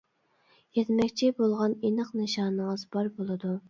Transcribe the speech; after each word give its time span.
يەتمەكچى 0.77 1.31
بولغان 1.43 1.79
ئېنىق 1.83 2.13
نىشانىڭىز 2.25 2.91
بار 2.95 3.17
بولىدۇ. 3.19 3.59